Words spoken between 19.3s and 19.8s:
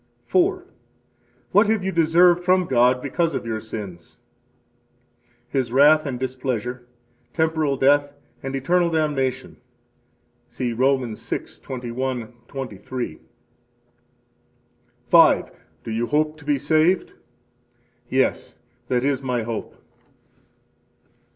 hope.